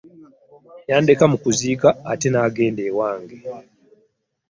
[0.89, 3.37] Yandeka mu kuziika ate n'agenda ewange.